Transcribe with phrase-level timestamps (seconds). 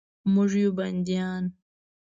[0.33, 1.43] موږ یو بندیان